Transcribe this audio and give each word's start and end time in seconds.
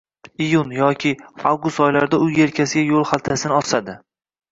Iyun 0.43 0.71
yoki 0.77 1.11
avgust 1.49 1.81
oylarida 1.87 2.19
u 2.23 2.29
yelkasiga 2.37 2.95
yoʻlxaltasini 2.95 3.55
osdi. 3.59 3.97